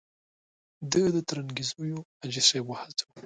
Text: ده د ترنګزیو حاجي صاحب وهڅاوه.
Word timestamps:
ده 0.91 1.01
د 1.15 1.17
ترنګزیو 1.29 1.99
حاجي 2.19 2.41
صاحب 2.47 2.65
وهڅاوه. 2.67 3.13